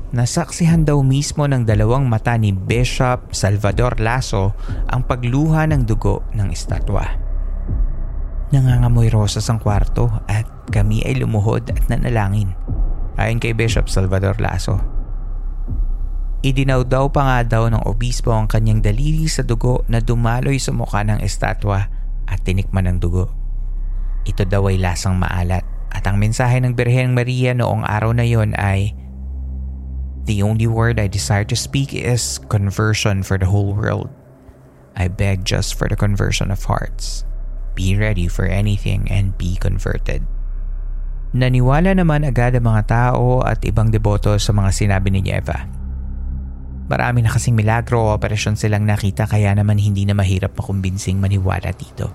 Nasaksihan 0.09 0.89
daw 0.89 1.05
mismo 1.05 1.45
ng 1.45 1.69
dalawang 1.69 2.09
mata 2.09 2.33
ni 2.41 2.57
Bishop 2.57 3.37
Salvador 3.37 4.01
Lasso 4.01 4.57
ang 4.89 5.05
pagluha 5.05 5.69
ng 5.69 5.85
dugo 5.85 6.25
ng 6.33 6.49
estatwa. 6.49 7.05
Nangangamoy 8.49 9.13
rosas 9.13 9.45
ang 9.53 9.61
kwarto 9.61 10.09
at 10.25 10.49
kami 10.73 11.05
ay 11.05 11.21
lumuhod 11.21 11.69
at 11.69 11.85
nanalangin. 11.93 12.57
Ayon 13.21 13.37
kay 13.37 13.53
Bishop 13.53 13.93
Salvador 13.93 14.41
Lasso, 14.41 14.81
Idinaw 16.39 16.87
daw 16.87 17.11
pa 17.11 17.23
nga 17.27 17.39
daw 17.59 17.65
ng 17.67 17.83
obispo 17.89 18.31
ang 18.31 18.47
kanyang 18.47 18.79
daliri 18.79 19.27
sa 19.27 19.43
dugo 19.43 19.83
na 19.91 19.99
dumaloy 19.99 20.63
sa 20.63 20.71
mukha 20.71 21.03
ng 21.03 21.19
estatwa 21.19 21.91
at 22.31 22.39
tinikman 22.47 22.87
ng 22.87 22.99
dugo. 23.03 23.35
Ito 24.23 24.47
daw 24.47 24.71
ay 24.71 24.79
lasang 24.79 25.19
maalat 25.19 25.67
at 25.91 26.07
ang 26.07 26.23
mensahe 26.23 26.63
ng 26.63 26.79
Birheng 26.79 27.17
Maria 27.17 27.57
noong 27.57 27.83
araw 27.83 28.15
na 28.15 28.23
yon 28.23 28.55
ay 28.55 28.95
The 30.29 30.45
only 30.45 30.69
word 30.69 31.01
I 31.01 31.09
desire 31.09 31.49
to 31.49 31.57
speak 31.57 31.97
is 31.97 32.39
conversion 32.53 33.25
for 33.25 33.41
the 33.41 33.49
whole 33.49 33.73
world. 33.73 34.13
I 34.93 35.09
beg 35.09 35.49
just 35.49 35.73
for 35.75 35.89
the 35.89 35.97
conversion 35.97 36.53
of 36.53 36.69
hearts. 36.69 37.29
be 37.79 37.95
ready 37.95 38.27
for 38.27 38.51
anything 38.51 39.07
and 39.07 39.39
be 39.39 39.55
converted. 39.55 40.27
Naniwala 41.31 41.95
naman 41.95 42.27
agad 42.27 42.59
ang 42.59 42.67
mga 42.67 42.83
tao 42.91 43.39
at 43.47 43.63
ibang 43.63 43.95
deboto 43.95 44.35
sa 44.43 44.51
mga 44.51 44.75
sinabi 44.75 45.15
ni 45.15 45.23
Nieva. 45.23 45.78
Marami 46.89 47.21
na 47.21 47.31
kasing 47.31 47.53
milagro 47.53 48.01
o 48.01 48.17
operasyon 48.17 48.57
silang 48.57 48.89
nakita 48.89 49.29
kaya 49.29 49.53
naman 49.53 49.77
hindi 49.77 50.09
na 50.09 50.17
mahirap 50.17 50.57
makumbinsing 50.57 51.21
maniwala 51.21 51.69
dito. 51.77 52.11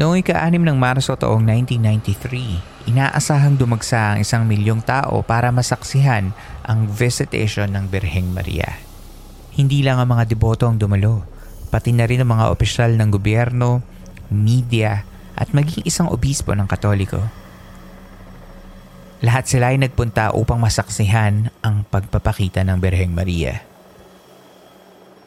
Noong 0.00 0.22
ika-6 0.22 0.62
ng 0.62 0.78
Marso 0.78 1.12
taong 1.18 1.42
1993, 1.44 2.88
inaasahang 2.88 3.58
dumagsa 3.58 4.14
ang 4.14 4.18
isang 4.22 4.46
milyong 4.46 4.80
tao 4.80 5.20
para 5.26 5.52
masaksihan 5.52 6.32
ang 6.64 6.86
visitation 6.88 7.68
ng 7.74 7.90
Birheng 7.90 8.30
Maria. 8.30 8.78
Hindi 9.58 9.82
lang 9.82 9.98
ang 9.98 10.08
mga 10.08 10.24
deboto 10.30 10.70
ang 10.70 10.78
dumalo 10.78 11.38
pati 11.68 11.92
na 11.92 12.08
rin 12.08 12.24
ang 12.24 12.32
mga 12.32 12.48
opisyal 12.48 12.96
ng 12.96 13.08
gobyerno, 13.12 13.84
media 14.32 15.04
at 15.36 15.52
maging 15.52 15.84
isang 15.84 16.08
obispo 16.08 16.56
ng 16.56 16.66
katoliko. 16.66 17.20
Lahat 19.18 19.50
sila 19.50 19.74
ay 19.74 19.82
nagpunta 19.82 20.30
upang 20.30 20.62
masaksihan 20.62 21.50
ang 21.58 21.82
pagpapakita 21.90 22.62
ng 22.62 22.78
Birheng 22.78 23.10
Maria. 23.10 23.66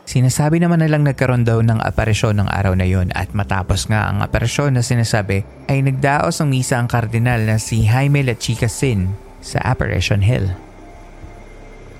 Sinasabi 0.07 0.59
naman 0.63 0.79
na 0.79 0.91
lang 0.91 1.03
nagkaroon 1.03 1.43
daw 1.43 1.59
ng 1.59 1.79
aparisyon 1.79 2.39
ng 2.39 2.47
araw 2.47 2.75
na 2.75 2.87
yon 2.87 3.11
at 3.15 3.31
matapos 3.35 3.87
nga 3.87 4.07
ang 4.07 4.23
aparisyon 4.23 4.75
na 4.75 4.83
sinasabi 4.83 5.43
ay 5.71 5.83
nagdaos 5.83 6.39
ng 6.39 6.51
misa 6.51 6.79
ang 6.79 6.87
kardinal 6.87 7.39
na 7.43 7.59
si 7.59 7.87
Jaime 7.87 8.23
La 8.23 8.35
Chica 8.35 8.67
Sin 8.67 9.15
sa 9.43 9.59
Apparition 9.63 10.23
Hill. 10.23 10.51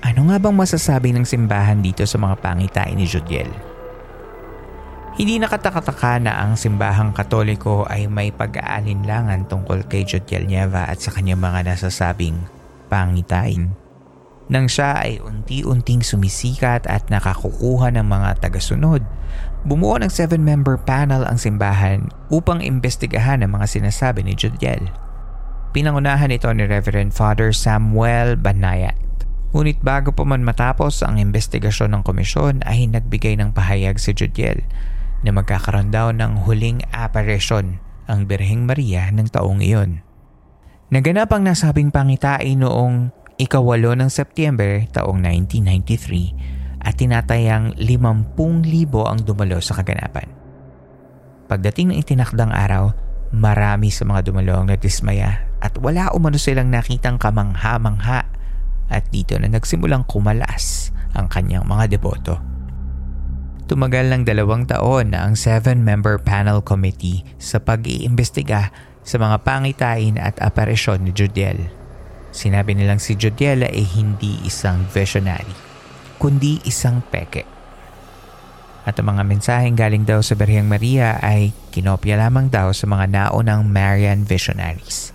Ano 0.02 0.28
nga 0.28 0.36
bang 0.36 0.56
masasabi 0.56 1.14
ng 1.14 1.24
simbahan 1.24 1.80
dito 1.80 2.04
sa 2.08 2.18
mga 2.18 2.36
pangitain 2.40 2.96
ni 2.98 3.08
Judiel? 3.08 3.71
Hindi 5.12 5.36
nakatakataka 5.36 6.24
na 6.24 6.40
ang 6.40 6.56
simbahang 6.56 7.12
katoliko 7.12 7.84
ay 7.84 8.08
may 8.08 8.32
pag-aalinlangan 8.32 9.44
tungkol 9.44 9.84
kay 9.84 10.08
Jodiel 10.08 10.48
Nieva 10.48 10.88
at 10.88 11.04
sa 11.04 11.12
kanyang 11.12 11.36
mga 11.36 11.68
nasasabing 11.68 12.40
pangitain. 12.88 13.76
Nang 14.48 14.72
siya 14.72 15.04
ay 15.04 15.20
unti-unting 15.20 16.00
sumisikat 16.00 16.88
at 16.88 17.12
nakakukuha 17.12 17.92
ng 17.92 18.08
mga 18.08 18.40
tagasunod, 18.40 19.04
bumuo 19.68 20.00
ng 20.00 20.08
seven-member 20.08 20.80
panel 20.80 21.28
ang 21.28 21.36
simbahan 21.36 22.08
upang 22.32 22.64
imbestigahan 22.64 23.44
ang 23.44 23.52
mga 23.52 23.68
sinasabi 23.68 24.24
ni 24.24 24.32
Jodiel. 24.32 24.88
Pinangunahan 25.76 26.32
ito 26.32 26.48
ni 26.56 26.64
Reverend 26.64 27.12
Father 27.12 27.52
Samuel 27.52 28.40
Banayat. 28.40 28.96
Ngunit 29.52 29.84
bago 29.84 30.08
pa 30.16 30.24
man 30.24 30.40
matapos 30.40 31.04
ang 31.04 31.20
investigasyon 31.20 31.92
ng 32.00 32.02
komisyon 32.08 32.64
ay 32.64 32.88
nagbigay 32.88 33.36
ng 33.36 33.52
pahayag 33.52 34.00
si 34.00 34.16
Jodiel 34.16 34.64
na 35.22 35.30
magkakaroon 35.30 35.94
daw 35.94 36.10
ng 36.10 36.46
huling 36.46 36.82
apparition 36.90 37.78
ang 38.10 38.26
Birheng 38.26 38.66
Maria 38.66 39.08
ng 39.14 39.30
taong 39.30 39.62
iyon. 39.62 40.02
Naganap 40.92 41.32
ang 41.32 41.48
nasabing 41.48 41.88
pangitain 41.88 42.60
noong 42.60 43.14
ikawalo 43.40 43.96
ng 43.96 44.10
September 44.12 44.84
taong 44.92 45.24
1993 45.24 46.84
at 46.84 46.98
tinatayang 46.98 47.78
50,000 47.78 49.08
ang 49.08 49.18
dumalo 49.22 49.58
sa 49.62 49.78
kaganapan. 49.80 50.28
Pagdating 51.48 51.94
ng 51.94 51.96
itinakdang 52.02 52.52
araw, 52.52 52.92
marami 53.32 53.88
sa 53.88 54.04
mga 54.04 54.28
dumalo 54.28 54.60
ang 54.60 54.68
nadismaya 54.68 55.48
at 55.62 55.78
wala 55.80 56.12
umano 56.12 56.36
silang 56.36 56.68
nakitang 56.68 57.16
kamangha-mangha 57.16 58.28
at 58.92 59.04
dito 59.08 59.38
na 59.40 59.48
nagsimulang 59.48 60.04
kumalas 60.04 60.92
ang 61.16 61.30
kanyang 61.30 61.64
mga 61.64 61.96
deboto. 61.96 62.51
Tumagal 63.70 64.10
ng 64.10 64.22
dalawang 64.26 64.66
taon 64.66 65.14
na 65.14 65.22
ang 65.22 65.38
seven-member 65.38 66.18
panel 66.26 66.58
committee 66.66 67.22
sa 67.38 67.62
pag-iimbestiga 67.62 68.74
sa 69.06 69.16
mga 69.22 69.38
pangitain 69.46 70.18
at 70.18 70.34
aparisyon 70.42 71.06
ni 71.06 71.14
Judiel. 71.14 71.70
Sinabi 72.34 72.74
nilang 72.74 72.98
si 72.98 73.14
Judiel 73.14 73.62
ay 73.62 73.86
hindi 73.94 74.42
isang 74.42 74.82
visionary, 74.90 75.54
kundi 76.18 76.58
isang 76.66 77.06
peke. 77.06 77.46
At 78.82 78.98
ang 78.98 79.14
mga 79.14 79.22
mensaheng 79.22 79.78
galing 79.78 80.02
daw 80.02 80.18
sa 80.26 80.34
Berheng 80.34 80.66
Maria 80.66 81.22
ay 81.22 81.54
kinopya 81.70 82.18
lamang 82.18 82.50
daw 82.50 82.74
sa 82.74 82.90
mga 82.90 83.14
naunang 83.14 83.62
Marian 83.70 84.26
visionaries. 84.26 85.14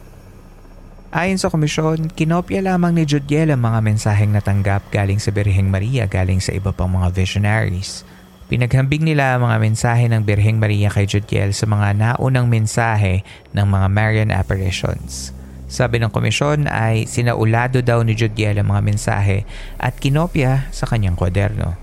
Ayon 1.12 1.36
sa 1.36 1.52
komisyon, 1.52 2.08
kinopya 2.16 2.64
lamang 2.64 2.96
ni 2.96 3.04
Judiel 3.04 3.52
ang 3.52 3.60
mga 3.60 3.84
mensaheng 3.84 4.32
natanggap 4.32 4.88
galing 4.88 5.20
sa 5.20 5.36
Berheng 5.36 5.68
Maria 5.68 6.08
galing 6.08 6.40
sa 6.40 6.56
iba 6.56 6.72
pang 6.72 6.88
mga 6.88 7.12
visionaries– 7.12 8.08
Pinaghambing 8.48 9.04
nila 9.04 9.36
ang 9.36 9.44
mga 9.44 9.60
mensahe 9.60 10.08
ng 10.08 10.24
Birheng 10.24 10.56
Maria 10.56 10.88
kay 10.88 11.04
Judiel 11.04 11.52
sa 11.52 11.68
mga 11.68 12.00
naunang 12.00 12.48
mensahe 12.48 13.28
ng 13.52 13.68
mga 13.68 13.88
Marian 13.92 14.32
apparitions. 14.32 15.36
Sabi 15.68 16.00
ng 16.00 16.08
komisyon 16.08 16.64
ay 16.72 17.04
sinaulado 17.12 17.84
daw 17.84 18.00
ni 18.08 18.16
Judiel 18.16 18.56
ang 18.56 18.72
mga 18.72 18.88
mensahe 18.88 19.44
at 19.76 20.00
kinopya 20.00 20.72
sa 20.72 20.88
kanyang 20.88 21.20
kwaderno. 21.20 21.76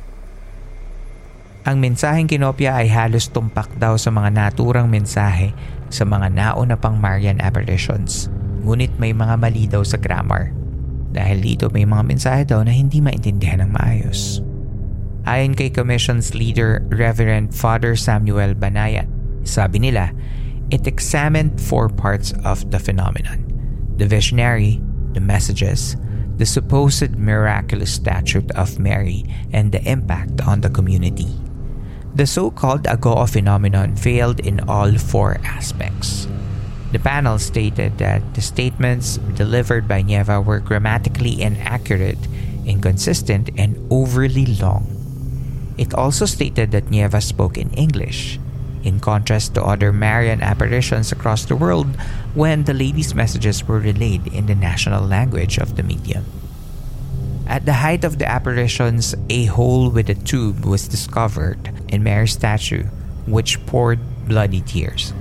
Ang 1.69 1.85
mensaheng 1.85 2.29
kinopya 2.29 2.81
ay 2.81 2.89
halos 2.89 3.29
tumpak 3.29 3.69
daw 3.77 4.01
sa 4.01 4.09
mga 4.09 4.33
naturang 4.33 4.89
mensahe 4.89 5.53
sa 5.93 6.09
mga 6.09 6.33
nauna 6.33 6.81
pang 6.81 6.97
Marian 6.97 7.45
apparitions. 7.45 8.33
Ngunit 8.65 8.97
may 8.97 9.13
mga 9.13 9.37
mali 9.37 9.69
daw 9.69 9.85
sa 9.85 10.01
grammar. 10.01 10.49
Dahil 11.13 11.45
dito 11.45 11.69
may 11.69 11.85
mga 11.85 12.09
mensahe 12.09 12.43
daw 12.49 12.65
na 12.65 12.73
hindi 12.73 13.05
maintindihan 13.05 13.61
ng 13.61 13.71
maayos. 13.77 14.41
Ayon 15.25 15.57
kay 15.57 15.73
Commission's 15.73 16.37
leader, 16.37 16.85
Reverend 16.93 17.57
Father 17.57 17.97
Samuel 17.97 18.53
Banayat, 18.53 19.09
sabi 19.49 19.81
nila, 19.81 20.13
it 20.69 20.85
examined 20.85 21.57
four 21.57 21.89
parts 21.89 22.37
of 22.45 22.69
the 22.69 22.79
phenomenon. 22.79 23.49
The 23.97 24.05
visionary, 24.05 24.85
the 25.17 25.25
messages, 25.25 25.97
the 26.37 26.45
supposed 26.45 27.17
miraculous 27.17 27.97
statute 27.97 28.51
of 28.53 28.79
Mary, 28.79 29.25
and 29.49 29.73
the 29.73 29.81
impact 29.89 30.45
on 30.45 30.61
the 30.61 30.69
community. 30.69 31.33
The 32.15 32.27
so-called 32.27 32.85
Agoo 32.85 33.25
phenomenon 33.25 33.97
failed 33.97 34.41
in 34.41 34.61
all 34.69 34.93
four 35.01 35.41
aspects. 35.41 36.29
The 36.93 37.01
panel 37.01 37.41
stated 37.41 37.97
that 37.97 38.23
the 38.35 38.45
statements 38.45 39.17
delivered 39.35 39.89
by 39.89 40.05
Nieva 40.05 40.45
were 40.45 40.61
grammatically 40.61 41.41
inaccurate, 41.41 42.21
inconsistent, 42.67 43.51
and 43.57 43.81
overly 43.91 44.47
long. 44.61 44.94
It 45.77 45.95
also 45.95 46.27
stated 46.27 46.71
that 46.71 46.87
Nieva 46.87 47.23
spoke 47.23 47.59
in 47.59 47.71
English, 47.75 48.39
in 48.85 49.01
contrast 49.01 49.55
to 49.55 49.65
other 49.65 49.93
Marian 49.93 50.43
apparitions 50.43 51.11
across 51.11 51.45
the 51.45 51.57
world 51.57 51.97
when 52.35 52.65
the 52.65 52.75
lady's 52.75 53.15
messages 53.15 53.67
were 53.67 53.81
relayed 53.81 54.27
in 54.29 54.47
the 54.47 54.55
national 54.55 55.03
language 55.03 55.59
of 55.59 55.77
the 55.77 55.83
medium. 55.83 56.25
At 57.47 57.67
the 57.67 57.85
height 57.85 58.05
of 58.05 58.19
the 58.19 58.29
apparitions, 58.29 59.15
a 59.29 59.45
hole 59.47 59.91
with 59.91 60.09
a 60.09 60.15
tube 60.15 60.65
was 60.65 60.89
discovered 60.89 61.71
in 61.89 62.03
Mary's 62.03 62.33
statue, 62.33 62.85
which 63.27 63.65
poured 63.67 64.01
bloody 64.27 64.61
tears. 64.61 65.13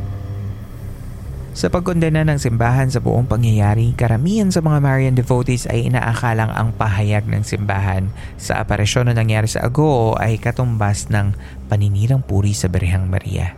Sa 1.54 1.70
pagkondena 1.70 2.26
ng 2.26 2.42
simbahan 2.42 2.90
sa 2.90 2.98
buong 2.98 3.30
pangyayari, 3.30 3.94
karamihan 3.94 4.50
sa 4.50 4.58
mga 4.66 4.82
Marian 4.82 5.14
devotees 5.14 5.70
ay 5.70 5.86
inaakalang 5.86 6.50
ang 6.50 6.74
pahayag 6.74 7.30
ng 7.30 7.46
simbahan 7.46 8.10
sa 8.42 8.58
aparisyon 8.58 9.06
na 9.06 9.14
nangyari 9.14 9.46
sa 9.46 9.62
Agoo 9.62 10.18
ay 10.18 10.42
katumbas 10.42 11.14
ng 11.14 11.38
paninirang 11.70 12.26
puri 12.26 12.58
sa 12.58 12.66
Berehang 12.74 13.06
Maria. 13.06 13.54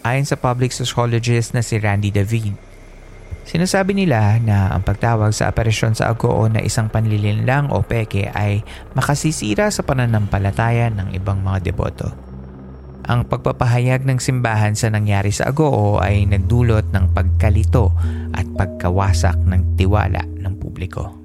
Ayon 0.00 0.24
sa 0.24 0.40
public 0.40 0.72
sociologist 0.72 1.52
na 1.52 1.60
si 1.60 1.76
Randy 1.76 2.08
David, 2.08 2.56
sinasabi 3.44 3.92
nila 3.92 4.40
na 4.40 4.72
ang 4.72 4.80
pagtawag 4.80 5.36
sa 5.36 5.52
aparisyon 5.52 5.92
sa 5.92 6.08
Agoo 6.08 6.48
na 6.48 6.64
isang 6.64 6.88
panlilinlang 6.88 7.68
o 7.68 7.84
peke 7.84 8.32
ay 8.32 8.64
makasisira 8.96 9.68
sa 9.68 9.84
pananampalataya 9.84 10.88
ng 10.88 11.12
ibang 11.12 11.44
mga 11.44 11.60
deboto. 11.60 12.29
Ang 13.10 13.26
pagpapahayag 13.26 14.06
ng 14.06 14.22
simbahan 14.22 14.78
sa 14.78 14.86
nangyari 14.86 15.34
sa 15.34 15.50
Agoo 15.50 15.98
ay 15.98 16.30
nagdulot 16.30 16.94
ng 16.94 17.10
pagkalito 17.10 17.90
at 18.30 18.46
pagkawasak 18.54 19.34
ng 19.50 19.74
tiwala 19.74 20.22
ng 20.22 20.54
publiko. 20.62 21.19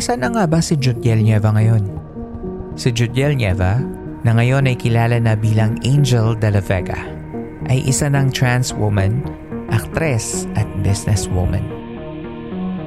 Nasaan 0.00 0.24
na 0.24 0.32
nga 0.32 0.48
ba 0.48 0.64
si 0.64 0.80
Judiel 0.80 1.20
Nieva 1.20 1.52
ngayon? 1.52 1.84
Si 2.72 2.88
Judiel 2.88 3.36
Nieva, 3.36 3.84
na 4.24 4.32
ngayon 4.32 4.64
ay 4.64 4.80
kilala 4.80 5.20
na 5.20 5.36
bilang 5.36 5.76
Angel 5.84 6.32
de 6.40 6.56
la 6.56 6.62
Vega, 6.64 6.96
ay 7.68 7.84
isa 7.84 8.08
ng 8.08 8.32
trans 8.32 8.72
woman, 8.72 9.20
actress 9.68 10.48
at 10.56 10.64
businesswoman. 10.80 11.60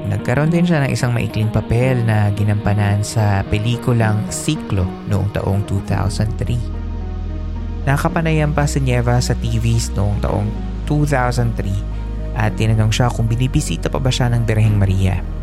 nagkaroon 0.09 0.49
din 0.49 0.65
siya 0.65 0.81
ng 0.81 0.89
isang 0.89 1.13
maikling 1.13 1.53
papel 1.53 2.01
na 2.01 2.33
ginampanan 2.33 3.05
sa 3.05 3.45
pelikulang 3.45 4.25
Siklo 4.33 4.89
noong 5.05 5.37
taong 5.37 5.69
2003. 5.69 7.85
Nakapanayam 7.85 8.57
pa 8.57 8.65
si 8.65 8.81
Nieva 8.81 9.21
sa 9.21 9.37
TVs 9.37 9.93
noong 9.93 10.17
taong 10.17 10.49
2003 10.89 12.41
at 12.41 12.57
tinanong 12.57 12.89
siya 12.89 13.13
kung 13.13 13.29
binibisita 13.29 13.93
pa 13.93 14.01
ba 14.01 14.09
siya 14.09 14.33
ng 14.33 14.49
Birheng 14.49 14.81
Maria. 14.81 15.42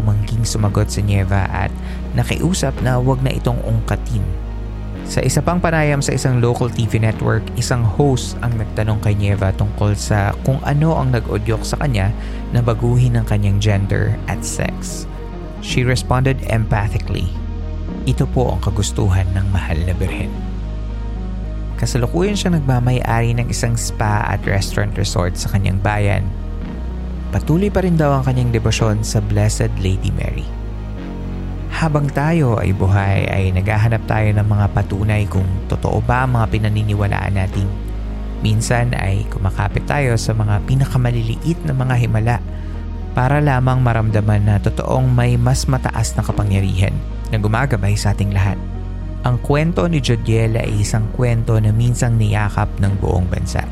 Tumangking 0.00 0.48
sumagot 0.48 0.88
si 0.88 1.04
Nieva 1.04 1.44
at 1.52 1.68
nakiusap 2.16 2.80
na 2.80 2.96
wag 2.96 3.20
na 3.20 3.36
itong 3.36 3.60
ungkatin 3.60 4.24
sa 5.10 5.18
isa 5.26 5.42
pang 5.42 5.58
panayam 5.58 5.98
sa 5.98 6.14
isang 6.14 6.38
local 6.38 6.70
TV 6.70 7.02
network, 7.02 7.42
isang 7.58 7.82
host 7.82 8.38
ang 8.46 8.54
nagtanong 8.54 9.02
kay 9.02 9.18
Nieva 9.18 9.50
tungkol 9.58 9.98
sa 9.98 10.30
kung 10.46 10.62
ano 10.62 10.94
ang 10.94 11.10
nag-udyok 11.10 11.66
sa 11.66 11.74
kanya 11.82 12.14
na 12.54 12.62
baguhin 12.62 13.18
ang 13.18 13.26
kanyang 13.26 13.58
gender 13.58 14.14
at 14.30 14.38
sex. 14.46 15.10
She 15.66 15.82
responded 15.82 16.38
empathically. 16.46 17.26
Ito 18.06 18.22
po 18.30 18.54
ang 18.54 18.62
kagustuhan 18.62 19.26
ng 19.34 19.50
mahal 19.50 19.82
na 19.82 19.98
birhen. 19.98 20.30
Kasalukuyan 21.74 22.38
siya 22.38 22.54
nagmamay-ari 22.54 23.34
ng 23.34 23.50
isang 23.50 23.74
spa 23.74 24.30
at 24.30 24.46
restaurant 24.46 24.94
resort 24.94 25.34
sa 25.34 25.50
kanyang 25.50 25.82
bayan. 25.82 26.22
Patuloy 27.30 27.70
pa 27.70 27.86
rin 27.86 27.94
daw 27.94 28.18
ang 28.18 28.26
kanyang 28.26 28.50
debosyon 28.50 29.06
sa 29.06 29.22
Blessed 29.22 29.70
Lady 29.78 30.10
Mary 30.10 30.60
habang 31.80 32.12
tayo 32.12 32.60
ay 32.60 32.76
buhay 32.76 33.24
ay 33.24 33.44
naghahanap 33.56 34.04
tayo 34.04 34.28
ng 34.36 34.44
mga 34.44 34.66
patunay 34.76 35.24
kung 35.24 35.48
totoo 35.64 36.04
ba 36.04 36.28
ang 36.28 36.36
mga 36.36 36.52
pinaniniwalaan 36.52 37.40
natin. 37.40 37.64
Minsan 38.44 38.92
ay 38.92 39.24
kumakapit 39.32 39.88
tayo 39.88 40.12
sa 40.20 40.36
mga 40.36 40.60
pinakamaliliit 40.68 41.56
na 41.64 41.72
mga 41.72 41.96
himala 41.96 42.36
para 43.16 43.40
lamang 43.40 43.80
maramdaman 43.80 44.44
na 44.44 44.60
totoong 44.60 45.08
may 45.08 45.40
mas 45.40 45.64
mataas 45.64 46.12
na 46.12 46.22
kapangyarihan 46.26 46.92
na 47.32 47.40
gumagabay 47.40 47.96
sa 47.96 48.12
ating 48.12 48.36
lahat. 48.36 48.60
Ang 49.24 49.40
kwento 49.40 49.88
ni 49.88 50.04
Jodiel 50.04 50.60
ay 50.60 50.84
isang 50.84 51.08
kwento 51.16 51.56
na 51.56 51.72
minsang 51.72 52.20
niyakap 52.20 52.68
ng 52.76 52.92
buong 53.00 53.24
bansa. 53.24 53.64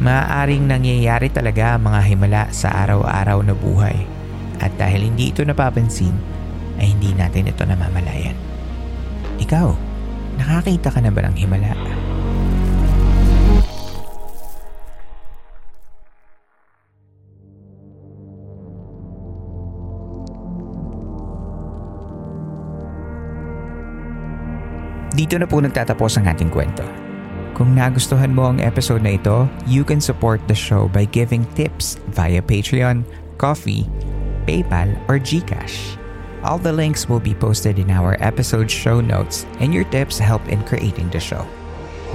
Maaaring 0.00 0.64
nangyayari 0.64 1.28
talaga 1.28 1.76
ang 1.76 1.92
mga 1.92 2.00
himala 2.08 2.42
sa 2.56 2.72
araw-araw 2.72 3.44
na 3.44 3.52
buhay 3.52 4.08
at 4.56 4.72
dahil 4.80 5.12
hindi 5.12 5.28
ito 5.28 5.44
napapansin, 5.44 6.16
ay 6.80 6.96
hindi 6.96 7.12
natin 7.12 7.52
ito 7.52 7.60
namamalayan. 7.68 8.32
Ikaw, 9.44 9.68
nakakita 10.40 10.88
ka 10.88 11.04
na 11.04 11.12
ba 11.12 11.28
ng 11.28 11.36
himala? 11.36 11.76
Dito 25.12 25.36
na 25.36 25.44
po 25.44 25.60
nagtatapos 25.60 26.16
ang 26.16 26.32
ating 26.32 26.48
kwento. 26.48 27.09
Kung 27.60 27.76
nagustuhan 27.76 28.32
mo 28.32 28.48
ang 28.48 28.64
episode 28.64 29.04
na 29.04 29.20
ito, 29.20 29.44
you 29.68 29.84
can 29.84 30.00
support 30.00 30.40
the 30.48 30.56
show 30.56 30.88
by 30.96 31.04
giving 31.04 31.44
tips 31.52 32.00
via 32.16 32.40
Patreon, 32.40 33.04
Coffee, 33.36 33.84
PayPal, 34.48 34.96
or 35.12 35.20
GCash. 35.20 36.00
All 36.40 36.56
the 36.56 36.72
links 36.72 37.04
will 37.04 37.20
be 37.20 37.36
posted 37.36 37.76
in 37.76 37.92
our 37.92 38.16
episode 38.24 38.72
show 38.72 39.04
notes 39.04 39.44
and 39.60 39.76
your 39.76 39.84
tips 39.92 40.16
help 40.16 40.40
in 40.48 40.64
creating 40.64 41.12
the 41.12 41.20
show. 41.20 41.44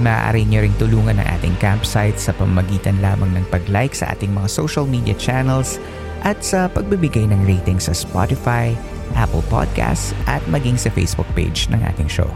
Maaari 0.02 0.42
niyo 0.50 0.66
ring 0.66 0.74
tulungan 0.82 1.22
ang 1.22 1.28
ating 1.38 1.54
campsite 1.62 2.18
sa 2.18 2.34
pamagitan 2.34 2.98
lamang 2.98 3.30
ng 3.38 3.46
pag-like 3.46 3.94
sa 3.94 4.18
ating 4.18 4.34
mga 4.34 4.50
social 4.50 4.82
media 4.82 5.14
channels 5.14 5.78
at 6.26 6.42
sa 6.42 6.66
pagbibigay 6.66 7.22
ng 7.22 7.46
rating 7.46 7.78
sa 7.78 7.94
Spotify, 7.94 8.74
Apple 9.14 9.46
Podcasts 9.46 10.10
at 10.26 10.42
maging 10.50 10.74
sa 10.74 10.90
Facebook 10.90 11.30
page 11.38 11.70
ng 11.70 11.78
ating 11.86 12.10
show. 12.10 12.26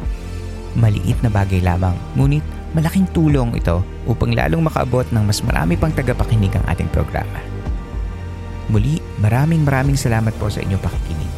Maliit 0.78 1.18
na 1.26 1.30
bagay 1.34 1.58
lamang, 1.58 1.98
ngunit 2.14 2.46
malaking 2.70 3.06
tulong 3.10 3.54
ito 3.58 3.82
upang 4.06 4.30
lalong 4.30 4.62
makaabot 4.62 5.06
ng 5.10 5.24
mas 5.26 5.42
marami 5.42 5.74
pang 5.74 5.90
tagapakinig 5.90 6.54
ang 6.54 6.64
ating 6.70 6.86
programa. 6.94 7.42
Muli, 8.70 9.02
maraming 9.18 9.66
maraming 9.66 9.98
salamat 9.98 10.30
po 10.38 10.46
sa 10.46 10.62
inyong 10.62 10.78
pakikinig. 10.78 11.32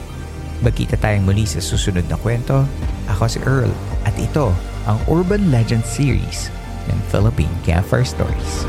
Magkita 0.61 1.01
tayong 1.01 1.25
muli 1.25 1.49
sa 1.49 1.65
susunod 1.65 2.05
na 2.07 2.21
kwento. 2.21 2.69
Ako 3.09 3.27
si 3.27 3.41
Earl 3.43 3.73
at 4.05 4.15
ito 4.21 4.53
ang 4.85 5.01
Urban 5.09 5.49
Legend 5.49 5.83
Series 5.83 6.53
ng 6.87 6.99
Philippine 7.09 7.51
Campfire 7.65 8.07
Stories. 8.07 8.69